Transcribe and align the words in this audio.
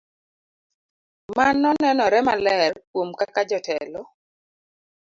Mano 1.37 1.69
nenore 1.81 2.19
maler 2.27 2.71
kuom 2.91 3.09
kaka 3.19 3.41
jotelo 3.49 4.01